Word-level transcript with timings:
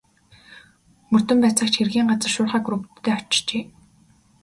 Мөрдөн 1.11 1.37
байцаагч 1.41 1.73
хэргийн 1.77 2.09
газар 2.11 2.31
шуурхай 2.33 2.61
групптэй 2.65 3.13
очжээ. 3.19 3.63